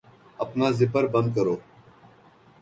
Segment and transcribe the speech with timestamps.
[0.43, 1.55] اپنا زپر بند کرو